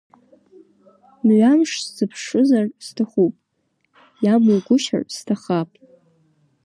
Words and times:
Мҩамш 1.25 1.71
сзыԥшызар 1.85 2.65
сҭахуп, 2.85 3.33
иамугәышьар, 4.23 5.03
сҭахап. 5.15 5.69